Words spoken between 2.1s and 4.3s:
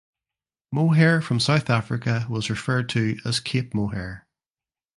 was referred to as Cape mohair.